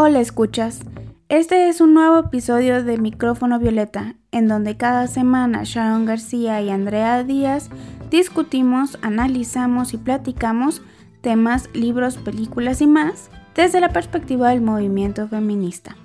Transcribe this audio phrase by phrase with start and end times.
[0.00, 0.82] Hola escuchas,
[1.28, 6.70] este es un nuevo episodio de Micrófono Violeta, en donde cada semana Sharon García y
[6.70, 7.68] Andrea Díaz
[8.08, 10.82] discutimos, analizamos y platicamos
[11.20, 15.96] temas, libros, películas y más desde la perspectiva del movimiento feminista.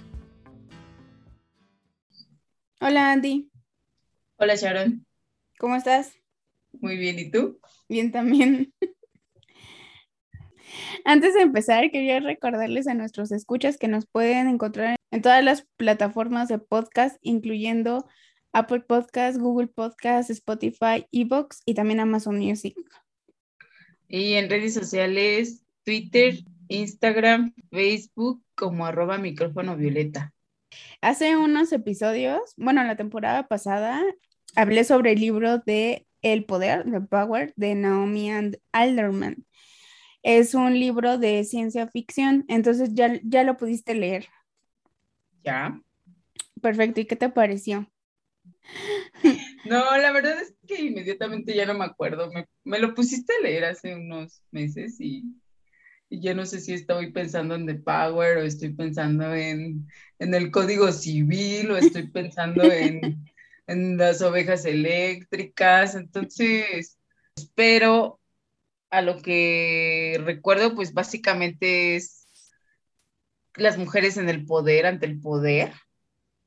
[2.82, 3.52] Hola Andy.
[4.38, 5.06] Hola Sharon.
[5.60, 6.14] ¿Cómo estás?
[6.72, 7.60] Muy bien, ¿y tú?
[7.88, 8.74] Bien también.
[11.06, 15.68] Antes de empezar, quería recordarles a nuestros escuchas que nos pueden encontrar en todas las
[15.78, 18.08] plataformas de podcast, incluyendo
[18.52, 22.76] Apple Podcast, Google Podcast, Spotify, Evox y también Amazon Music.
[24.08, 26.36] Y en redes sociales, Twitter,
[26.68, 30.34] Instagram, Facebook, como arroba micrófono violeta.
[31.02, 34.02] Hace unos episodios, bueno, la temporada pasada,
[34.56, 38.32] hablé sobre el libro de El Poder, The Power, de Naomi
[38.72, 39.46] Alderman.
[40.24, 44.28] Es un libro de ciencia ficción, entonces ya, ya lo pudiste leer.
[45.44, 45.82] Ya.
[46.62, 47.92] Perfecto, ¿y qué te pareció?
[49.66, 52.30] No, la verdad es que inmediatamente ya no me acuerdo.
[52.64, 55.24] Me, lo pusiste a leer hace unos meses y,
[56.10, 59.88] ya no sé si estoy pensando en The Power o estoy pensando en,
[60.20, 63.26] el Código Civil o estoy pensando en,
[63.68, 65.96] en las ovejas eléctricas.
[65.96, 66.98] Entonces,
[67.36, 68.20] espero
[68.94, 72.28] a lo que recuerdo, pues básicamente es
[73.56, 75.74] las mujeres en el poder, ante el poder.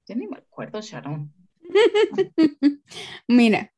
[0.07, 1.35] Ya ni me acuerdo, Sharon.
[3.29, 3.73] Mira,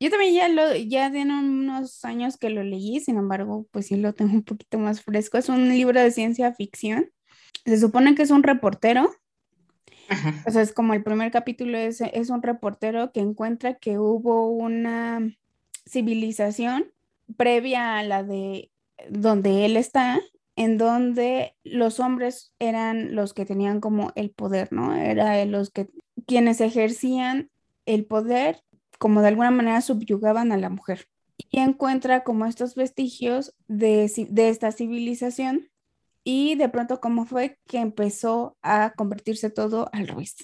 [0.00, 3.96] yo también ya lo, ya tiene unos años que lo leí, sin embargo, pues sí
[3.96, 5.38] lo tengo un poquito más fresco.
[5.38, 7.08] Es un libro de ciencia ficción.
[7.64, 9.14] Se supone que es un reportero.
[10.44, 14.48] O sea, es como el primer capítulo es, es un reportero que encuentra que hubo
[14.48, 15.20] una
[15.88, 16.91] civilización
[17.36, 18.70] previa a la de
[19.08, 20.20] donde él está,
[20.56, 24.94] en donde los hombres eran los que tenían como el poder, ¿no?
[24.94, 25.88] Era los que
[26.26, 27.50] quienes ejercían
[27.86, 28.62] el poder
[28.98, 31.08] como de alguna manera subyugaban a la mujer.
[31.36, 35.70] Y encuentra como estos vestigios de, de esta civilización
[36.22, 40.36] y de pronto cómo fue que empezó a convertirse todo al revés.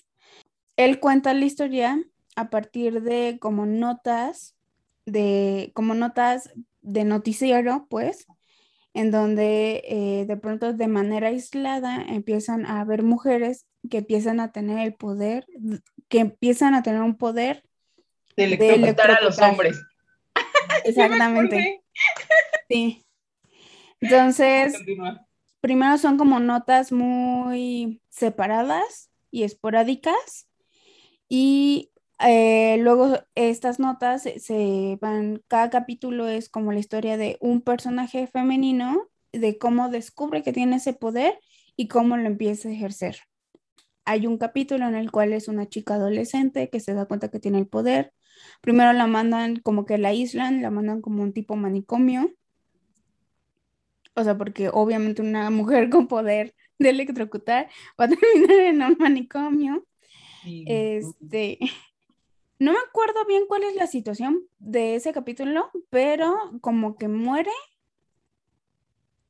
[0.76, 2.02] Él cuenta la historia
[2.34, 4.56] a partir de como notas
[5.06, 6.52] de como notas
[6.88, 8.26] de noticiero, pues,
[8.94, 14.52] en donde eh, de pronto de manera aislada empiezan a haber mujeres que empiezan a
[14.52, 15.46] tener el poder,
[16.08, 17.64] que empiezan a tener un poder
[18.36, 19.80] de electrocutar, a los hombres.
[20.84, 21.82] Exactamente.
[22.68, 23.04] sí.
[24.00, 24.74] Entonces,
[25.60, 30.48] primero son como notas muy separadas y esporádicas
[31.28, 31.90] y
[32.20, 38.26] eh, luego estas notas se, van, cada capítulo es como la historia de un personaje
[38.26, 41.38] femenino, de cómo descubre que tiene ese poder
[41.76, 43.18] y cómo lo empieza a ejercer.
[44.04, 47.40] Hay un capítulo en el cual es una chica adolescente que se da cuenta que
[47.40, 48.12] tiene el poder.
[48.62, 52.34] Primero la mandan como que la aíslan, la mandan como un tipo manicomio.
[54.14, 57.68] O sea, porque obviamente una mujer con poder de electrocutar
[58.00, 59.86] va a terminar en un manicomio.
[60.66, 61.58] Este,
[62.58, 67.52] no me acuerdo bien cuál es la situación de ese capítulo, pero como que muere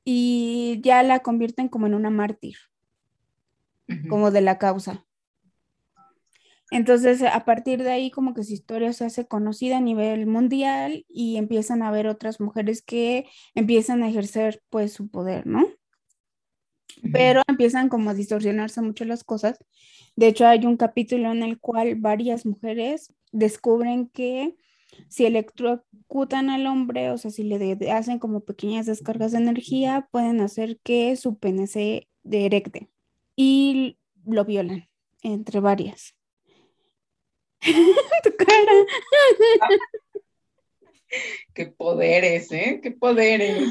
[0.05, 2.57] y ya la convierten como en una mártir,
[4.09, 5.05] como de la causa.
[6.71, 11.05] Entonces, a partir de ahí, como que su historia se hace conocida a nivel mundial
[11.09, 15.67] y empiezan a haber otras mujeres que empiezan a ejercer pues su poder, ¿no?
[17.13, 19.59] Pero empiezan como a distorsionarse mucho las cosas.
[20.17, 24.57] De hecho, hay un capítulo en el cual varias mujeres descubren que
[25.09, 30.41] si electrocutan al hombre, o sea, si le hacen como pequeñas descargas de energía, pueden
[30.41, 32.91] hacer que su pene se erecte
[33.37, 34.89] y lo violan,
[35.23, 36.15] entre varias.
[38.23, 38.73] tu cara.
[41.55, 42.81] Qué poderes, ¿eh?
[42.83, 43.69] Qué poderes.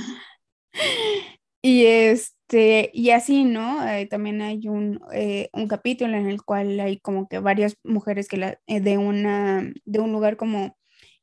[1.67, 3.85] Y es este, y así, ¿no?
[3.90, 8.29] Eh, también hay un, eh, un, capítulo en el cual hay como que varias mujeres
[8.29, 10.78] que eh, de, una, de un lugar como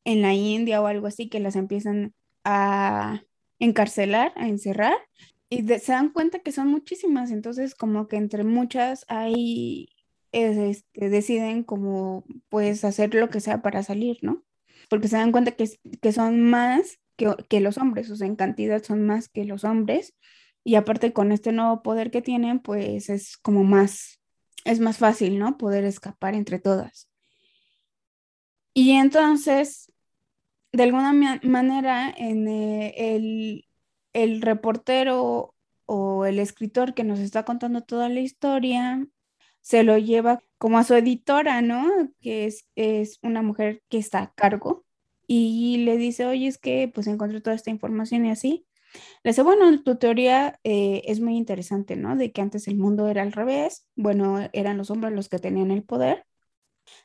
[0.05, 2.15] en la India o algo así que las empiezan
[2.45, 3.23] a
[3.59, 4.97] encarcelar, a encerrar
[5.49, 9.89] y se dan cuenta que son muchísimas, entonces como que entre muchas hay,
[10.33, 14.45] este, deciden como pues hacer lo que sea para salir, ¿no?
[14.91, 15.71] Porque se dan cuenta que,
[16.03, 20.15] que son más que, los hombres, o sea, en cantidad son más que los hombres
[20.65, 24.21] y aparte con este nuevo poder que tienen, pues es como más,
[24.65, 25.59] es más fácil, ¿no?
[25.59, 27.09] Poder escapar entre todas.
[28.73, 29.93] Y entonces,
[30.73, 31.13] de alguna
[31.43, 33.67] manera, en eh, el,
[34.13, 35.55] el reportero
[35.87, 39.07] o el escritor que nos está contando toda la historia
[39.61, 42.11] se lo lleva como a su editora, ¿no?
[42.21, 44.84] Que es, es una mujer que está a cargo
[45.27, 48.67] y le dice, oye, es que pues encontré toda esta información y así.
[49.23, 52.17] Le dice, bueno, tu teoría eh, es muy interesante, ¿no?
[52.17, 55.71] De que antes el mundo era al revés, bueno, eran los hombres los que tenían
[55.71, 56.27] el poder.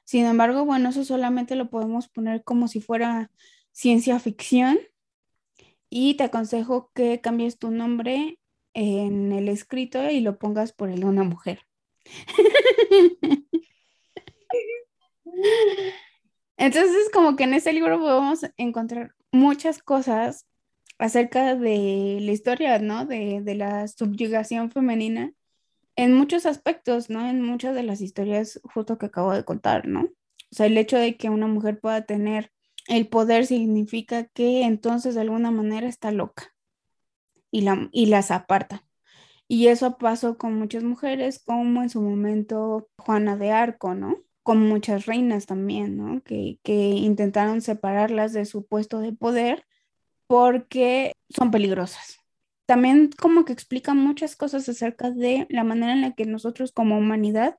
[0.03, 3.31] Sin embargo, bueno, eso solamente lo podemos poner como si fuera
[3.71, 4.79] ciencia ficción
[5.89, 8.39] y te aconsejo que cambies tu nombre
[8.73, 11.61] en el escrito y lo pongas por el de una mujer.
[16.59, 20.45] Entonces, como que en ese libro podemos encontrar muchas cosas
[20.97, 23.05] acerca de la historia, ¿no?
[23.05, 25.31] De, de, la subyugación femenina
[25.95, 27.25] en muchos aspectos, ¿no?
[27.29, 30.01] En muchas de las historias justo que acabo de contar, ¿no?
[30.01, 32.51] O sea, el hecho de que una mujer pueda tener
[32.89, 36.53] el poder significa que entonces de alguna manera está loca
[37.51, 38.83] y, la, y las aparta.
[39.47, 44.17] Y eso pasó con muchas mujeres, como en su momento Juana de Arco, ¿no?
[44.49, 46.23] Con muchas reinas también, ¿no?
[46.23, 49.63] Que, que intentaron separarlas de su puesto de poder
[50.25, 52.17] porque son peligrosas.
[52.65, 56.97] También como que explica muchas cosas acerca de la manera en la que nosotros como
[56.97, 57.57] humanidad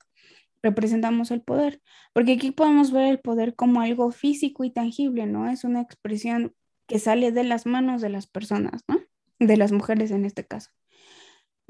[0.64, 1.80] representamos el poder,
[2.12, 5.48] porque aquí podemos ver el poder como algo físico y tangible, ¿no?
[5.48, 6.56] Es una expresión
[6.88, 8.98] que sale de las manos de las personas, ¿no?
[9.38, 10.70] De las mujeres en este caso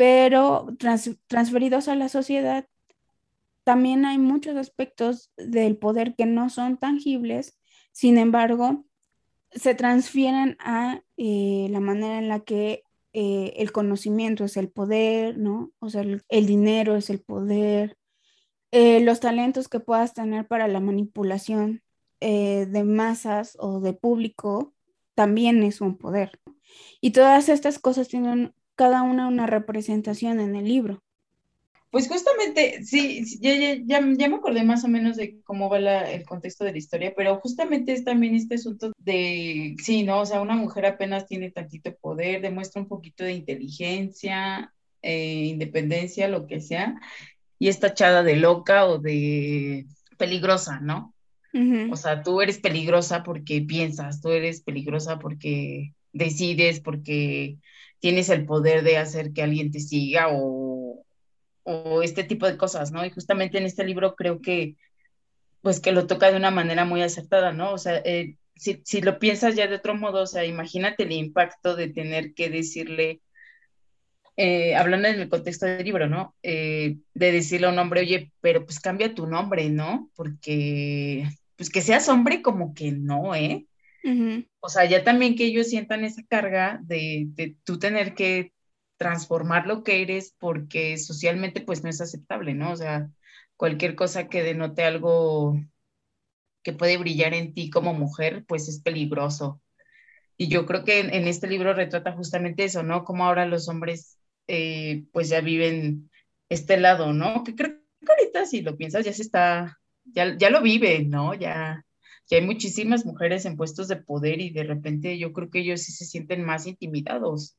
[0.01, 0.67] pero
[1.29, 2.67] transferidos a la sociedad,
[3.65, 7.59] también hay muchos aspectos del poder que no son tangibles,
[7.93, 8.85] sin embargo,
[9.53, 15.39] se transfieren a eh, la manera en la que eh, el conocimiento es el poder,
[15.39, 15.73] ¿no?
[15.81, 17.97] O sea, el, dinero es el poder,
[18.71, 21.83] eh, los talentos que puedas tener para la manipulación
[22.21, 24.75] de masas o de público
[25.15, 26.39] también es un poder.
[27.01, 31.03] Y todas estas cosas tienen cada una una representación en el libro.
[31.91, 36.25] Pues justamente, sí, ya, ya, ya, me acordé más o menos de cómo va el
[36.25, 40.21] contexto de la historia, pero justamente es también este asunto de, sí, ¿no?
[40.21, 44.73] O sea, una mujer apenas tiene tantito poder, demuestra un poquito de inteligencia,
[45.03, 46.95] eh, independencia, lo que sea,
[47.59, 49.87] y es tachada de loca o de
[50.17, 51.15] peligrosa, ¿no?
[51.91, 57.57] O sea, tú eres peligrosa porque piensas, tú eres peligrosa porque decides, porque
[57.99, 60.80] tienes el poder de hacer que alguien te siga o,
[61.71, 63.05] o este tipo de cosas, ¿no?
[63.05, 64.77] Y justamente en este libro creo que,
[65.63, 67.73] pues que lo toca de una manera muy acertada, ¿no?
[67.73, 71.13] O sea, eh, si, si, lo piensas ya de otro modo, o sea, imagínate el
[71.13, 73.21] impacto de tener que decirle,
[74.37, 76.35] eh, hablando en el contexto del libro, ¿no?
[76.43, 80.11] Eh, de decirle a un hombre, oye, pero pues cambia tu nombre, ¿no?
[80.17, 83.67] Porque, pues que seas hombre como que no, ¿eh?
[84.61, 88.53] O sea, ya también que ellos sientan esa carga de, de tú tener que
[89.01, 92.73] transformar lo que eres porque socialmente pues no es aceptable, ¿no?
[92.73, 93.11] O sea,
[93.57, 95.59] cualquier cosa que denote algo
[96.63, 99.63] que puede brillar en ti como mujer, pues es peligroso.
[100.37, 103.05] Y yo creo que en, este libro retrata justamente eso, ¿no?
[103.05, 104.19] Como ahora los hombres
[104.49, 106.11] eh, pues ya viven
[106.51, 107.43] este lado, ¿no?
[107.43, 107.71] Que creo
[108.01, 111.33] que ahorita si lo piensas ya se está, ya, ya lo viven, ¿no?
[111.33, 111.87] Ya,
[112.29, 115.81] que hay muchísimas mujeres en puestos de poder y de repente yo creo que ellos
[115.83, 117.57] sí se sienten más intimidados.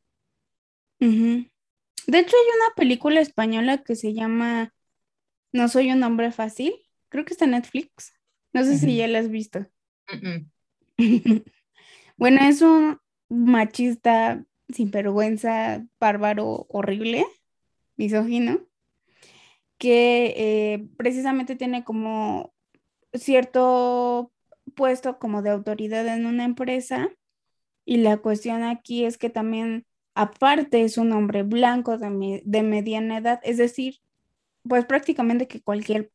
[1.01, 4.73] De hecho, hay una película española que se llama
[5.51, 6.73] No soy un hombre fácil.
[7.09, 8.13] Creo que está en Netflix.
[8.53, 9.65] No sé si ya la has visto.
[12.17, 17.25] bueno, es un machista sin vergüenza, bárbaro, horrible,
[17.95, 18.61] misógino,
[19.77, 22.53] que eh, precisamente tiene como
[23.13, 24.31] cierto
[24.75, 27.09] puesto como de autoridad en una empresa
[27.85, 33.17] y la cuestión aquí es que también aparte es un hombre blanco de, de mediana
[33.17, 34.01] edad, es decir,
[34.67, 36.11] pues prácticamente que cualquier,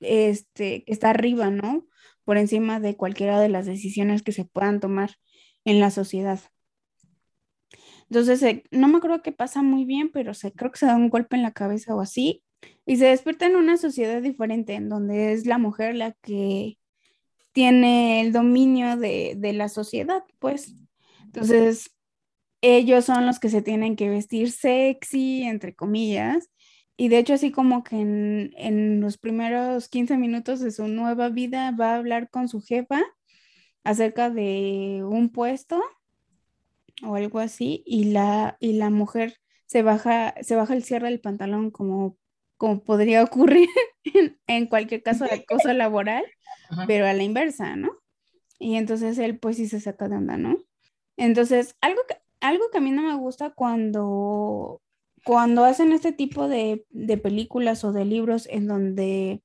[0.00, 1.86] este, está arriba, ¿no?
[2.24, 5.12] Por encima de cualquiera de las decisiones que se puedan tomar
[5.64, 6.40] en la sociedad.
[8.08, 11.08] Entonces, no me acuerdo qué pasa muy bien, pero se, creo que se da un
[11.08, 12.44] golpe en la cabeza o así,
[12.86, 16.78] y se despierta en una sociedad diferente, en donde es la mujer la que
[17.52, 20.74] tiene el dominio de, la sociedad, pues.
[21.24, 21.91] Entonces,
[22.62, 26.50] ellos son los que se tienen que vestir sexy, entre comillas.
[26.96, 31.28] Y de hecho, así como que en, en, los primeros 15 minutos de su nueva
[31.28, 33.02] vida va a hablar con su jefa
[33.84, 35.82] acerca de un puesto
[37.02, 41.20] o algo así, y la, y la mujer se baja, se baja el cierre del
[41.20, 42.16] pantalón como,
[42.56, 43.68] como podría ocurrir
[44.04, 46.24] en, en cualquier caso de acoso laboral
[46.86, 47.90] pero a la inversa, ¿no?
[48.58, 50.58] Y entonces él pues sí se saca de onda, ¿no?
[51.16, 54.82] Entonces, algo que, algo que a mí no me gusta cuando
[55.24, 56.84] cuando hacen este tipo de,
[57.22, 59.42] películas o de libros en donde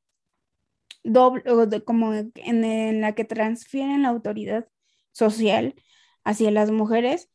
[1.03, 1.43] doble,
[1.83, 4.67] como en, la que transfieren la autoridad
[5.11, 5.75] social
[6.23, 7.29] hacia las mujeres,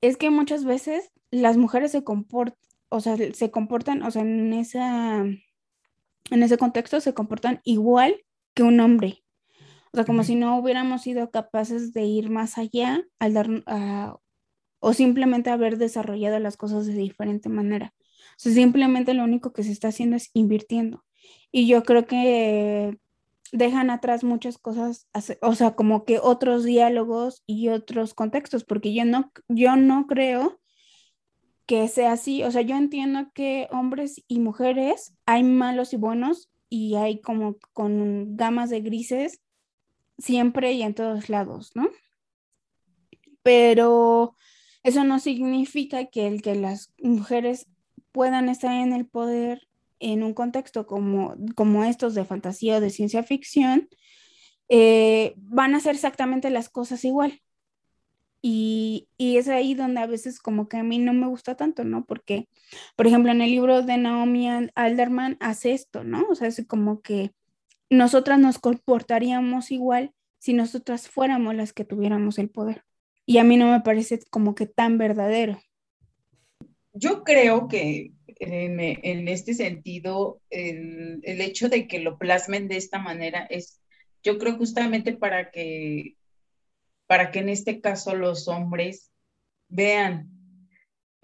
[0.00, 2.58] es que muchas veces las mujeres se comportan,
[2.88, 8.16] o sea, se comportan, o sea, en esa, en ese contexto se comportan igual
[8.54, 9.24] que un hombre.
[9.92, 13.48] O sea, como si no hubiéramos sido capaces de ir más allá al dar,
[14.84, 17.94] o simplemente haber desarrollado las cosas de diferente manera.
[18.32, 21.06] O sea, simplemente lo único que se está haciendo es invirtiendo.
[21.50, 22.98] Y yo creo que
[23.50, 25.08] dejan atrás muchas cosas,
[25.40, 30.60] o sea, como que otros diálogos y otros contextos, porque yo no, yo no creo
[31.64, 32.42] que sea así.
[32.42, 37.56] O sea, yo entiendo que hombres y mujeres hay malos y buenos y hay como
[37.72, 39.40] con gamas de grises
[40.18, 41.88] siempre y en todos lados, ¿no?
[43.42, 44.34] Pero
[44.84, 47.66] eso no significa que el que las mujeres
[48.12, 49.66] puedan estar en el poder
[49.98, 53.88] en un contexto como, como estos de fantasía o de ciencia ficción,
[54.68, 57.40] eh, van a hacer exactamente las cosas igual.
[58.42, 61.82] Y, y, es ahí donde a veces como que a mí no me gusta tanto,
[61.84, 62.04] ¿no?
[62.04, 62.46] Porque,
[62.94, 66.26] por ejemplo, en el libro de Naomi Alderman hace esto, ¿no?
[66.28, 67.32] O sea, es como que
[67.88, 72.84] nosotras nos comportaríamos igual si nosotras fuéramos las que tuviéramos el poder.
[73.26, 75.60] Y a mí no me parece como que tan verdadero.
[76.92, 82.98] Yo creo que en, este sentido, el, el, hecho de que lo plasmen de esta
[82.98, 83.80] manera es,
[84.22, 86.16] yo creo justamente para que,
[87.06, 89.10] para que en este caso los hombres
[89.68, 90.34] vean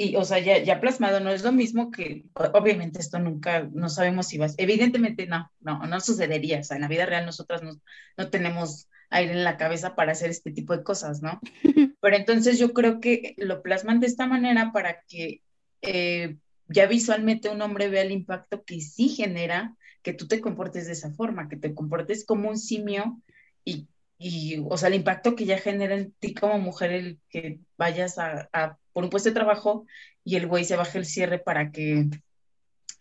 [0.03, 3.91] y, o sea, ya, ya plasmado, no es lo mismo que, obviamente esto nunca, no
[3.91, 7.63] sabemos si va, evidentemente no, no, no sucedería, o sea, en la vida real nosotras
[7.63, 7.73] no,
[8.17, 11.41] no tenemos aire en la cabeza para hacer este tipo de cosas, ¿no?
[12.01, 15.43] Pero entonces yo creo que lo plasman de esta manera para que
[15.83, 16.37] eh,
[16.69, 20.93] ya visualmente un hombre vea el impacto que sí genera que tú te comportes de
[20.93, 23.21] esa forma, que te comportes como un simio
[23.65, 23.89] y,
[24.19, 28.17] y o sea, el impacto que ya genera en ti como mujer el que vayas
[28.19, 29.87] a por un puesto de trabajo
[30.25, 32.07] y el güey se baja el cierre para que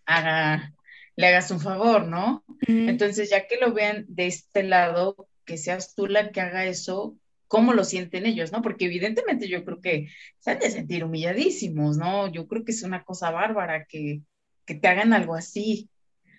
[0.06, 0.74] haga,
[1.16, 2.44] le hagas un favor, ¿no?
[2.68, 7.18] Entonces, ya que lo vean de este lado, que seas tú la que haga eso,
[7.48, 8.62] ¿cómo lo sienten ellos, no?
[8.62, 12.32] Porque evidentemente yo creo que se han de sentir humilladísimos, ¿no?
[12.32, 14.22] Yo creo que es una cosa bárbara que,
[14.66, 15.90] que te hagan algo así.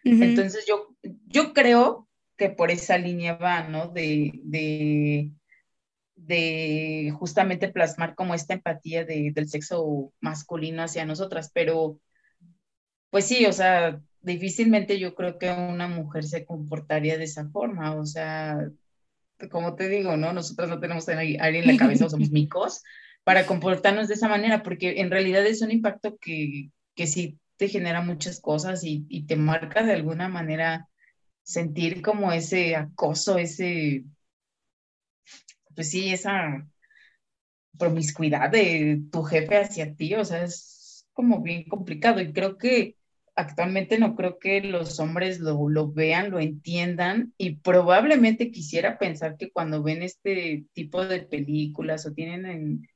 [0.04, 0.94] Entonces, yo,
[1.26, 3.88] yo creo que por esa línea va, ¿no?
[3.88, 5.32] De, de
[6.14, 11.98] de justamente plasmar como esta empatía de, del sexo masculino hacia nosotras, pero
[13.10, 17.94] pues sí, o sea, difícilmente yo creo que una mujer se comportaría de esa forma,
[17.94, 18.70] o sea,
[19.49, 20.32] como te digo, ¿no?
[20.32, 22.82] Nosotras no tenemos a alguien en la cabeza, somos micos,
[23.25, 27.68] para comportarnos de esa manera, porque en realidad es un impacto que, que sí te
[27.68, 30.88] genera muchas cosas y, y te marca de alguna manera
[31.42, 34.04] sentir como ese acoso, ese
[35.75, 36.66] pues sí, esa
[37.78, 42.97] promiscuidad de tu jefe hacia ti, o sea, es como bien complicado y creo que
[43.40, 49.37] actualmente no creo que los hombres lo, lo, vean, lo entiendan y probablemente quisiera pensar
[49.37, 52.88] que cuando ven este tipo de películas o tienen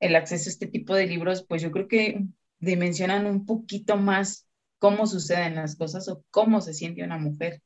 [0.00, 2.24] el acceso a este tipo de libros, pues yo creo que
[2.58, 4.46] dimensionan un poquito más
[4.78, 7.62] cómo suceden las cosas o cómo se siente una mujer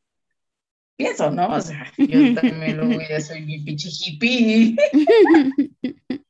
[1.01, 1.49] pienso, ¿no?
[1.49, 4.77] O sea, yo también lo voy a soy mi pinche hippie.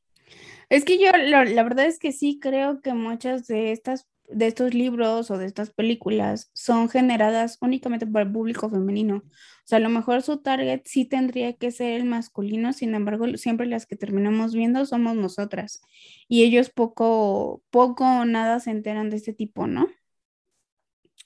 [0.69, 4.73] Es que yo la verdad es que sí creo que muchas de estas de estos
[4.73, 9.17] libros o de estas películas son generadas únicamente para el público femenino.
[9.17, 13.25] O sea, a lo mejor su target sí tendría que ser el masculino, sin embargo,
[13.37, 15.81] siempre las que terminamos viendo somos nosotras.
[16.27, 19.87] Y ellos poco, poco o nada se enteran de este tipo, ¿no?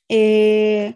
[0.10, 0.96] Eh,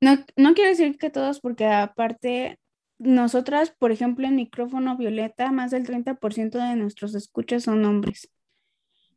[0.00, 2.58] no, no quiero decir que todos, porque aparte,
[2.98, 8.30] nosotras, por ejemplo, en micrófono violeta, más del 30% de nuestros escuchas son hombres.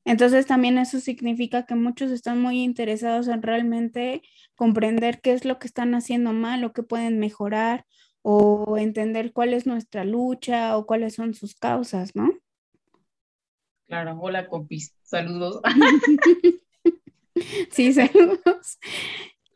[0.09, 4.23] Entonces también eso significa que muchos están muy interesados en realmente
[4.55, 7.85] comprender qué es lo que están haciendo mal o qué pueden mejorar
[8.23, 12.31] o entender cuál es nuestra lucha o cuáles son sus causas, ¿no?
[13.85, 15.61] Claro, hola compis, saludos.
[17.69, 18.79] sí, saludos.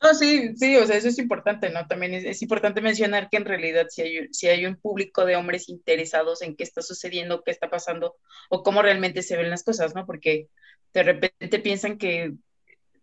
[0.03, 1.87] No, sí, sí, o sea, eso es importante, ¿no?
[1.87, 5.69] También es, importante mencionar que en realidad si hay, si hay un público de hombres
[5.69, 8.17] interesados en qué está sucediendo, qué está pasando
[8.49, 10.05] o cómo realmente se ven las cosas, ¿no?
[10.05, 10.49] Porque
[10.93, 12.33] de repente piensan que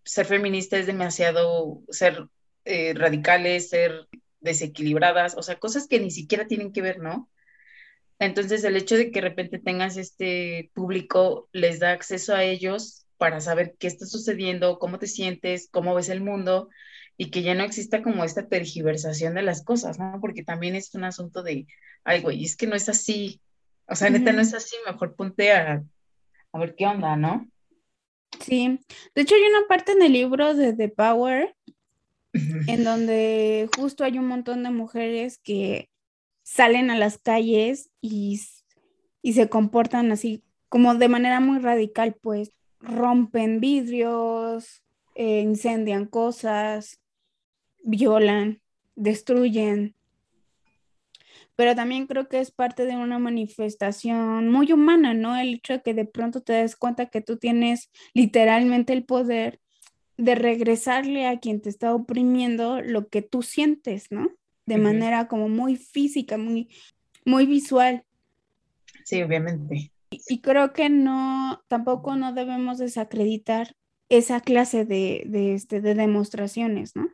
[0.05, 2.27] ser feminista es demasiado ser
[2.67, 4.07] eh, radicales, ser
[4.41, 7.31] desequilibradas, o sea, cosas que ni siquiera tienen que ver, ¿no?
[8.19, 13.00] Entonces, el hecho de que de repente tengas este público les da acceso a ellos
[13.21, 16.71] para saber qué está sucediendo, cómo te sientes, cómo ves el mundo
[17.19, 20.17] y que ya no exista como esta tergiversación de las cosas, ¿no?
[20.23, 21.67] Porque también es un asunto de,
[22.03, 23.43] ay, güey, es que no es así.
[23.87, 25.85] O sea, neta, no es así, mejor ponte a,
[26.51, 27.47] a ver qué onda, ¿no?
[28.41, 28.81] Sí,
[29.15, 31.55] de hecho hay una parte en el libro de The Power
[32.33, 35.91] en donde justo hay un montón de mujeres que
[36.43, 38.41] salen a las calles y,
[39.21, 44.83] y se comportan así como de manera muy radical, pues rompen vidrios,
[45.15, 47.01] eh, incendian cosas,
[47.83, 48.61] violan,
[48.97, 49.95] destruyen.
[51.57, 55.37] Pero también creo que es parte de una manifestación muy humana, ¿no?
[55.37, 59.61] El hecho de que de pronto te des cuenta que tú tienes literalmente el poder
[60.17, 64.31] de regresarle a quien te está oprimiendo lo que tú sientes, ¿no?
[64.67, 66.69] De manera como muy física, muy,
[67.25, 68.05] muy visual.
[69.05, 69.91] Sí, obviamente.
[70.11, 73.77] Y, creo que no, tampoco no debemos desacreditar
[74.09, 77.09] esa clase de, de, este, de demostraciones, ¿no?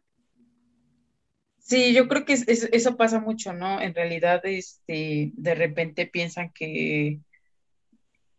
[1.58, 3.80] Sí, yo creo que eso pasa mucho, ¿no?
[3.80, 7.20] En realidad, este, de repente piensan que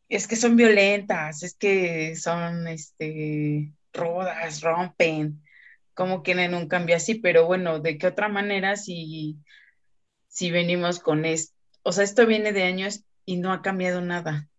[0.09, 5.43] es que son violentas, es que son, este, rudas, rompen,
[5.93, 9.37] como quieren un cambio así, pero bueno, ¿de qué otra manera si,
[10.27, 11.55] si venimos con esto?
[11.83, 14.50] O sea, esto viene de años y no ha cambiado nada.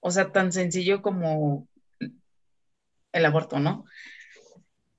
[0.00, 1.66] O sea, tan sencillo como
[3.12, 3.86] el aborto, ¿no?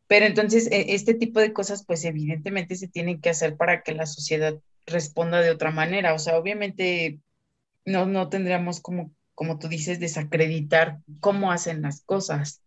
[0.08, 3.94] Pero entonces, e, este tipo de cosas, pues evidentemente se tienen que hacer para que
[3.94, 4.56] la sociedad
[4.88, 6.16] responda de otra manera.
[6.16, 7.20] O sea, obviamente
[7.86, 12.64] no, no tendríamos como, como tú dices, desacreditar cómo hacen las cosas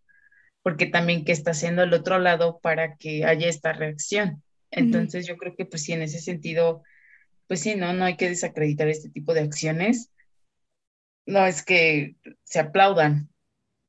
[0.62, 4.42] porque también qué está haciendo el otro lado para que haya esta reacción.
[4.70, 6.82] Entonces yo creo que pues sí, en ese sentido,
[7.46, 10.10] pues sí, no, no hay que desacreditar este tipo de acciones.
[11.28, 13.28] No es que se aplaudan,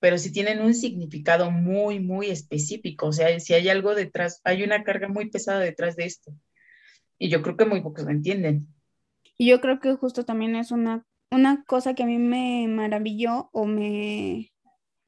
[0.02, 4.62] pero si tienen un significado muy, muy específico, o sea, si hay algo detrás, hay
[4.62, 6.34] una carga muy pesada detrás de esto.
[7.18, 8.68] Y yo creo que muy pocos lo entienden.
[9.38, 13.50] Y yo creo que justo también es una, una cosa que a mí me maravilló
[13.54, 14.52] o me,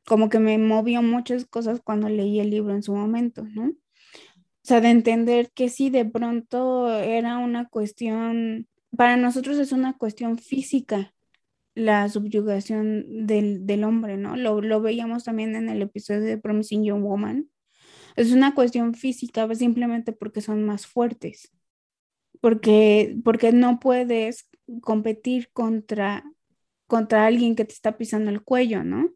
[0.06, 3.66] como que me movió muchas cosas cuando leí el libro en su momento, ¿no?
[3.66, 9.98] O sea, de entender que sí, de pronto era una cuestión, para nosotros es una
[9.98, 11.14] cuestión física
[11.76, 14.36] la subyugación del, hombre, ¿no?
[14.36, 17.50] Lo, lo, veíamos también en el episodio de Promising Young Woman.
[18.16, 21.52] Es una cuestión física simplemente porque son más fuertes,
[22.42, 24.50] porque, porque no puedes
[24.82, 26.24] competir contra,
[26.88, 29.12] contra alguien que te está pisando el cuello, ¿no?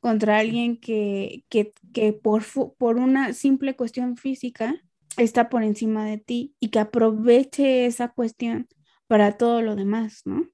[0.00, 2.44] contra alguien que, que, que por,
[2.76, 4.82] por una simple cuestión física
[5.16, 8.68] está por encima de ti y que aproveche esa cuestión
[9.06, 10.46] para todo lo demás, ¿no?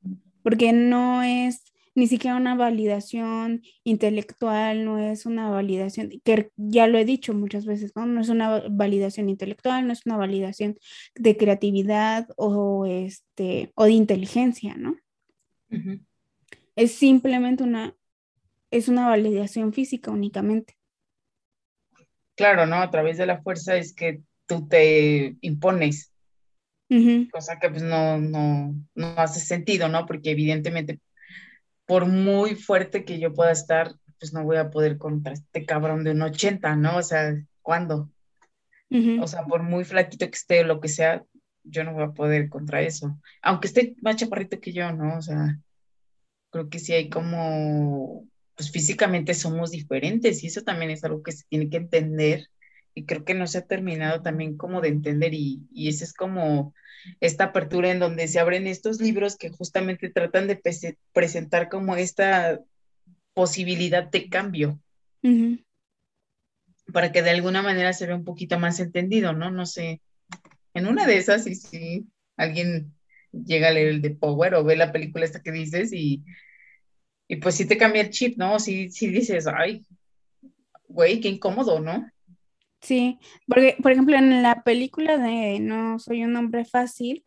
[0.45, 1.65] Porque no es
[1.97, 7.67] ni siquiera una validación intelectual, no es una validación, que ya lo he dicho muchas
[7.67, 8.05] veces, ¿no?
[8.07, 10.77] No es una validación intelectual, no es una validación
[11.15, 14.97] de creatividad o, este, o de inteligencia, ¿no?
[16.77, 17.97] Es simplemente una,
[18.71, 20.77] es una validación física únicamente.
[22.37, 22.77] Claro, ¿no?
[22.77, 26.13] A través de la fuerza es que tú te impones,
[27.31, 30.07] cosa que pues no, no, no hace sentido, ¿no?
[30.07, 31.01] Porque evidentemente,
[31.87, 36.05] por muy fuerte que yo pueda estar, pues no voy a poder contra este cabrón
[36.05, 36.99] de un 80, ¿no?
[36.99, 38.11] O sea, ¿cuándo?
[39.21, 41.25] O sea, por muy flaquito que esté o lo que sea,
[41.65, 43.19] yo no voy a poder contra eso.
[43.43, 45.19] Aunque esté más chaparrito que yo, ¿no?
[45.19, 45.59] O sea,
[46.51, 51.33] creo que sí hay como pues físicamente somos diferentes y eso también es algo que
[51.33, 52.49] se tiene que entender
[52.95, 56.15] y creo que no se ha terminado también como de entender y, y esa es
[56.15, 56.75] como
[57.21, 60.61] esta apertura en donde se abren estos libros que justamente tratan de
[61.13, 62.61] presentar como esta
[63.35, 64.81] posibilidad de cambio
[66.93, 69.51] para que de alguna manera se vea un poquito más entendido, ¿no?
[69.51, 70.01] No sé,
[70.75, 72.95] en una de esas y si alguien
[73.33, 76.25] llega a leer el de Power o ve la película esta que dices y
[77.27, 78.59] y pues sí te cambia el chip, ¿no?
[78.59, 79.85] Sí, sí dices, ay,
[80.89, 82.07] güey, qué incómodo, ¿no?
[82.85, 87.25] Sí, porque, por ejemplo, en la película de No soy un hombre fácil,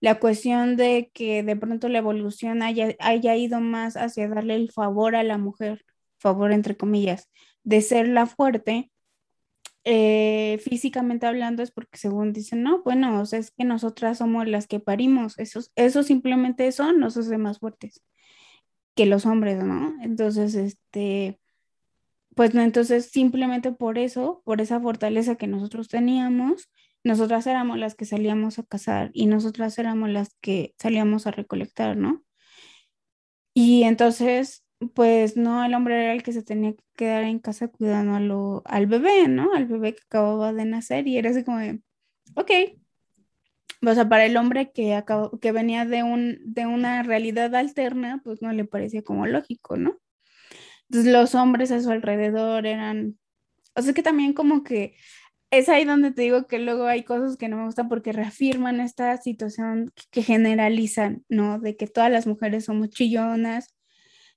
[0.00, 4.70] la cuestión de que de pronto la evolución haya, haya ido más hacia darle el
[4.70, 5.84] favor a la mujer,
[6.18, 7.30] favor entre comillas,
[7.64, 8.92] de ser la fuerte,
[9.84, 14.46] eh, físicamente hablando es porque según dicen, no, bueno, o sea, es que nosotras somos
[14.48, 18.02] las que parimos, eso, eso simplemente eso nos hace más fuertes
[18.94, 19.94] que los hombres, ¿no?
[20.02, 21.40] Entonces, este,
[22.38, 26.70] pues no, entonces simplemente por eso, por esa fortaleza que nosotros teníamos,
[27.02, 31.96] nosotras éramos las que salíamos a cazar y nosotras éramos las que salíamos a recolectar,
[31.96, 32.22] ¿no?
[33.54, 37.66] Y entonces pues no, el hombre era el que se tenía que quedar en casa
[37.66, 39.52] cuidando al bebé, ¿no?
[39.54, 41.80] Al bebé que acababa de nacer y era así como de,
[42.36, 42.50] ok.
[43.84, 48.20] O sea, para el hombre que, acabó, que venía de, un, de una realidad alterna,
[48.22, 49.98] pues no le parecía como lógico, ¿no?
[50.90, 53.18] Entonces los hombres a su alrededor eran,
[53.74, 54.96] o sea que también como que
[55.50, 58.80] es ahí donde te digo que luego hay cosas que no me gustan porque reafirman
[58.80, 61.58] esta situación que generalizan, ¿no?
[61.58, 63.74] De que todas las mujeres somos chillonas,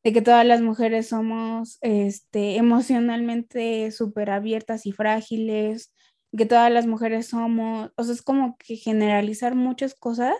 [0.04, 5.94] de que todas las mujeres somos este, emocionalmente súper abiertas y frágiles,
[6.38, 10.36] que todas las mujeres somos, o sea, es como que generalizar muchas cosas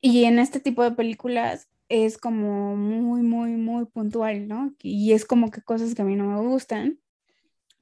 [0.00, 4.74] y en este tipo de películas es como muy, muy, muy puntual, ¿no?
[4.82, 6.98] Y es como que cosas que a mí no me gustan,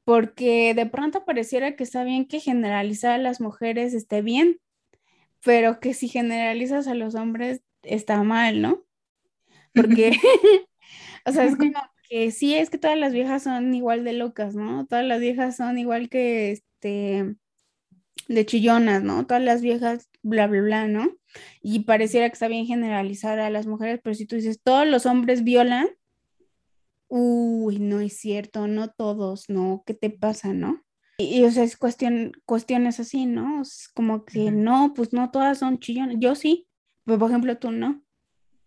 [0.04, 4.60] porque de pronto pareciera que está bien que generalizar a las mujeres esté bien,
[5.44, 8.84] pero que si generalizas a los hombres está mal, ¿no?
[9.74, 10.12] Porque,
[11.26, 11.72] o sea, es como
[12.08, 14.86] que sí, es que todas las viejas son igual de locas, ¿no?
[14.86, 17.36] Todas las viejas son igual que, este,
[18.28, 19.26] de chillonas, ¿no?
[19.26, 21.16] Todas las viejas, bla, bla, bla, ¿no?
[21.62, 25.06] Y pareciera que está bien generalizar a las mujeres, pero si tú dices, todos los
[25.06, 25.88] hombres violan,
[27.08, 29.82] uy, no es cierto, no todos, ¿no?
[29.86, 30.84] ¿Qué te pasa, no?
[31.18, 33.62] Y, o sea, es cuestión, cuestiones así, ¿no?
[33.62, 36.16] Es como que no, pues no todas son chillonas.
[36.18, 36.66] Yo sí,
[37.04, 38.02] pero por ejemplo tú no.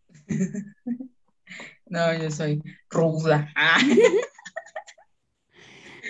[1.90, 3.50] No, yo soy ruda.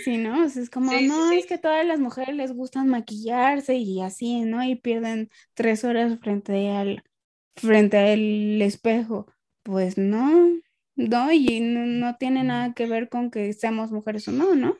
[0.08, 0.46] Sí, ¿no?
[0.46, 4.39] O sea, es como, no, es que todas las mujeres les gustan maquillarse y así,
[4.43, 4.63] ¿no?
[4.63, 7.04] Y pierden tres horas frente al,
[7.58, 9.28] frente al espejo.
[9.63, 10.48] Pues no,
[10.96, 14.78] no, y no, tiene nada que ver con que seamos mujeres o no, ¿no?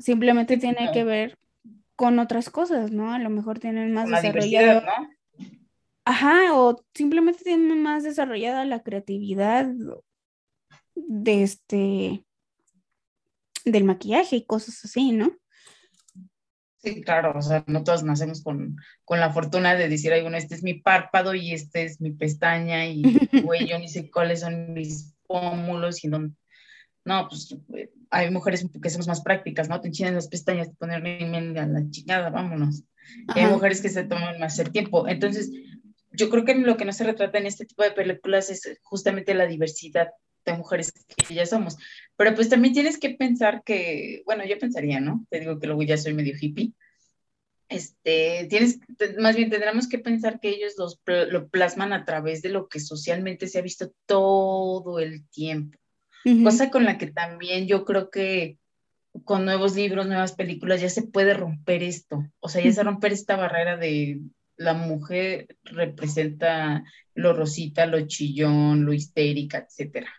[0.00, 1.38] Simplemente tiene que ver
[1.94, 3.12] con otras cosas, ¿no?
[3.12, 4.82] A lo mejor tienen más desarrollado.
[6.04, 9.72] Ajá, o simplemente tienen más desarrollada la creatividad
[10.96, 12.24] de este
[13.64, 15.36] del maquillaje y cosas así, ¿no?
[16.82, 18.76] Sí, claro, o sea, no todos nacemos con,
[19.08, 22.86] la fortuna de decir, ay, bueno, este es mi párpado y este es mi pestaña
[22.86, 23.02] y,
[23.44, 26.32] güey, yo ni sé cuáles son mis pómulos y no,
[27.04, 27.56] no, pues
[28.10, 29.80] hay mujeres que somos más prácticas, ¿no?
[29.80, 32.82] Te enchinan las pestañas, te ponen a la chingada, vámonos.
[33.34, 35.08] Y hay mujeres que se toman más el tiempo.
[35.08, 35.50] Entonces,
[36.12, 39.34] yo creo que lo que no se retrata en este tipo de películas es justamente
[39.34, 40.10] la diversidad
[40.44, 41.76] de mujeres que ya somos.
[42.16, 45.26] Pero pues también tienes que pensar que, bueno, yo pensaría, ¿no?
[45.30, 46.72] Te digo que luego ya soy medio hippie.
[47.68, 48.80] Este, tienes,
[49.18, 52.80] más bien tendremos que pensar que ellos los, lo plasman a través de lo que
[52.80, 55.78] socialmente se ha visto todo el tiempo.
[56.44, 58.58] Cosa con la que también yo creo que
[59.24, 62.24] con nuevos libros, nuevas películas, ya se puede romper esto.
[62.40, 64.20] O sea, ya se romper esta barrera de
[64.56, 70.10] la mujer representa lo rosita, lo chillón, lo histérica, etcétera.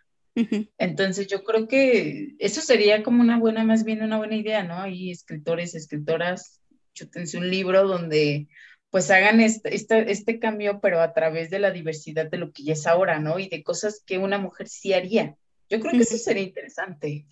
[0.78, 4.80] Entonces yo creo que eso sería como una buena, más bien una buena idea, ¿no?
[4.80, 6.62] Hay escritores, escritoras,
[6.94, 8.48] chútense un libro donde
[8.90, 12.64] pues hagan este, este, este, cambio, pero a través de la diversidad de lo que
[12.64, 13.40] ya es ahora, ¿no?
[13.40, 15.36] Y de cosas que una mujer sí haría.
[15.68, 17.26] Yo creo que eso sería interesante.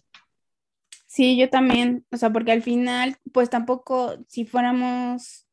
[1.06, 5.46] Sí, yo también, o sea, porque al final, pues tampoco, si fuéramos,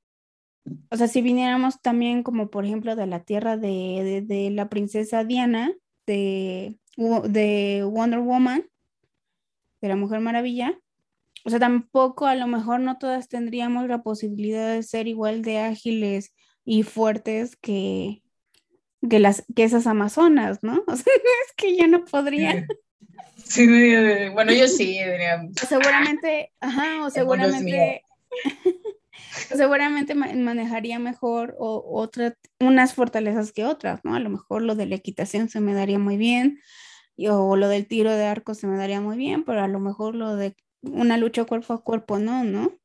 [0.90, 5.24] o sea, si viniéramos también como por ejemplo de la tierra de, de la princesa
[5.24, 5.74] Diana,
[6.06, 8.68] de de Wonder Woman,
[9.80, 10.78] de la Mujer Maravilla,
[11.44, 15.60] o sea, tampoco a lo mejor no todas tendríamos la posibilidad de ser igual de
[15.60, 16.34] ágiles
[16.64, 18.22] y fuertes que,
[19.08, 20.82] que, las, que esas amazonas, ¿no?
[20.86, 22.66] O sea, es que yo no podría.
[23.36, 23.66] Sí,
[24.32, 25.48] bueno, yo sí, diría.
[25.68, 28.02] Seguramente, ajá, o seguramente,
[29.54, 34.14] seguramente manejaría mejor o, otra, unas fortalezas que otras, ¿no?
[34.14, 36.60] A lo mejor lo de la equitación se me daría muy bien,
[37.26, 40.14] o lo del tiro de arco se me daría muy bien, pero a lo mejor
[40.14, 42.78] lo de una lucha cuerpo a cuerpo no, ¿no?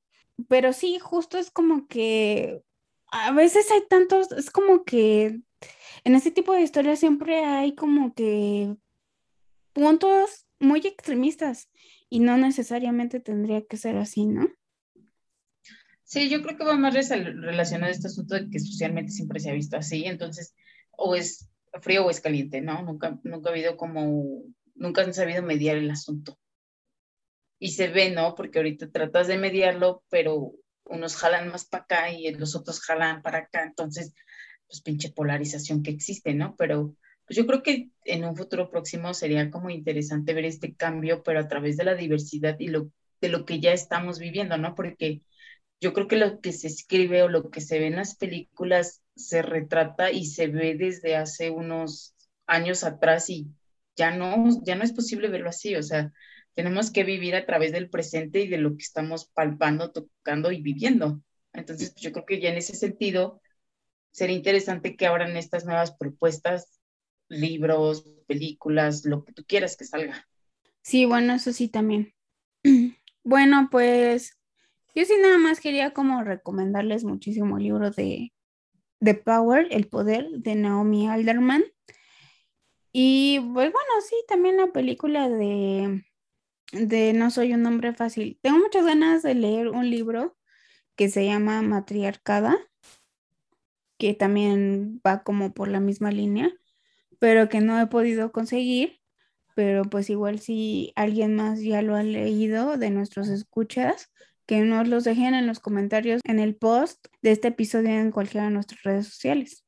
[0.48, 2.64] Pero sí, justo es como que
[3.12, 5.40] a veces hay tantos, es como que
[6.04, 8.76] en este tipo de historias siempre hay como que
[9.74, 11.70] puntos muy extremistas
[12.10, 14.48] y no necesariamente tendría que ser así, ¿no?
[16.04, 19.50] Sí, yo creo que va más relacionado a este asunto de que socialmente siempre se
[19.50, 20.54] ha visto así, entonces,
[20.92, 21.50] o es
[21.82, 22.82] frío o es caliente, ¿no?
[22.84, 24.44] Nunca, nunca ha habido como,
[24.76, 26.38] nunca han sabido mediar el asunto.
[27.60, 28.36] Y se ve, ¿no?
[28.36, 30.54] Porque ahorita tratas de mediarlo, pero
[30.86, 34.14] unos jalan más para acá y los otros jalan para acá, entonces,
[34.68, 36.56] pues pinche polarización que existe, ¿no?
[36.58, 41.24] Pero pues yo creo que en un futuro próximo sería como interesante ver este cambio,
[41.24, 44.76] pero a través de la diversidad y lo, de lo que ya estamos viviendo, ¿no?
[44.76, 45.22] Porque
[45.80, 49.03] yo creo que lo que se escribe o lo que se ve en las películas
[49.16, 53.48] se retrata y se ve desde hace unos años atrás y
[53.96, 56.12] ya no, ya no es posible verlo así, o sea,
[56.56, 60.62] tenemos que vivir a través del presente y de lo que estamos palpando, tocando y
[60.62, 61.22] viviendo.
[61.52, 63.42] Entonces, pues, yo creo que ya en ese sentido
[64.12, 66.80] sería interesante que abran estas nuevas propuestas,
[67.28, 70.28] libros, películas, lo que tú quieras que salga.
[70.82, 72.14] Sí, bueno, eso sí también.
[73.26, 74.38] Bueno, pues
[74.94, 78.33] yo sí nada más quería como recomendarles muchísimo el libro de
[79.04, 81.64] The Power, El Poder, de Naomi Alderman.
[82.92, 86.06] Y pues bueno, sí, también la película de,
[86.72, 88.40] de No soy un hombre fácil.
[88.42, 90.38] Tengo muchas ganas de leer un libro
[90.96, 92.58] que se llama Matriarcada,
[93.98, 96.52] que también va como por la misma línea,
[97.20, 99.00] pero que no he podido conseguir.
[99.56, 104.12] Pero pues igual si alguien más ya lo ha leído de nuestros escuchas,
[104.46, 108.46] que nos los dejen en los comentarios en el post de este episodio en cualquiera
[108.46, 109.64] de nuestras redes sociales.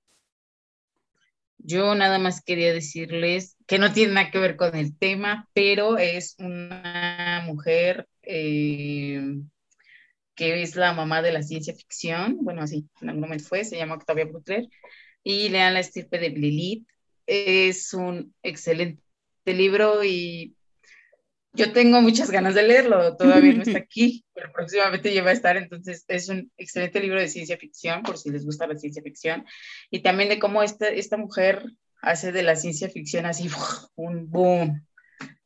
[1.57, 5.97] Yo nada más quería decirles que no tiene nada que ver con el tema, pero
[5.97, 9.39] es una mujer eh,
[10.35, 13.77] que es la mamá de la ciencia ficción, bueno, así en algún momento fue, se
[13.77, 14.67] llama Octavia Butler,
[15.23, 16.87] y lean La estirpe de Lilith.
[17.25, 19.01] Es un excelente
[19.45, 20.55] libro y
[21.55, 25.33] yo tengo muchas ganas de leerlo, todavía no está aquí, pero próximamente ya va a
[25.33, 29.01] estar, entonces es un excelente libro de ciencia ficción, por si les gusta la ciencia
[29.01, 29.45] ficción,
[29.89, 31.63] y también de cómo esta, esta mujer
[32.01, 33.49] hace de la ciencia ficción así
[33.95, 34.85] un boom.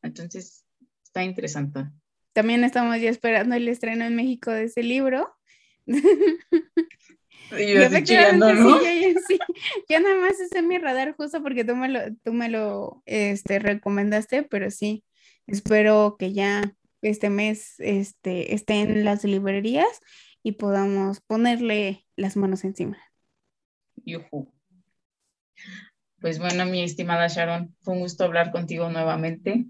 [0.01, 0.65] Entonces,
[1.03, 1.85] está interesante.
[2.33, 5.35] También estamos ya esperando el estreno en México de ese libro.
[7.57, 7.89] Y yo
[8.33, 8.79] ¿no?
[8.79, 9.39] Sí, yo, sí.
[9.89, 13.59] yo nada más hice mi radar justo porque tú me lo, tú me lo este,
[13.59, 15.03] recomendaste, pero sí,
[15.49, 20.01] Espero que ya este mes este, esté en las librerías
[20.43, 22.97] y podamos ponerle las manos encima.
[24.05, 24.53] Yuhu.
[26.21, 29.65] Pues bueno, mi estimada Sharon, fue un gusto hablar contigo nuevamente.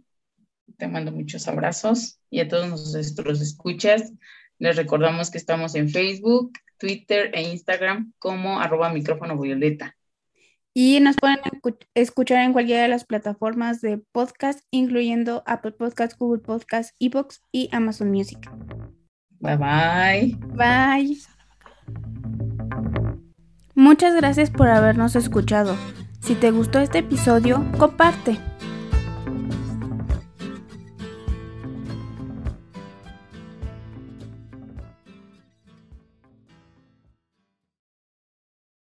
[0.78, 4.12] Te mando muchos abrazos y a todos nuestros escuchas.
[4.58, 9.96] Les recordamos que estamos en Facebook, Twitter e Instagram como arroba micrófono violeta.
[10.73, 11.39] Y nos pueden
[11.95, 17.69] escuchar en cualquiera de las plataformas de podcast, incluyendo Apple Podcasts, Google Podcasts, Evox y
[17.71, 18.39] Amazon Music.
[19.39, 20.38] Bye bye.
[20.55, 21.17] Bye.
[23.75, 25.75] Muchas gracias por habernos escuchado.
[26.21, 28.38] Si te gustó este episodio, comparte.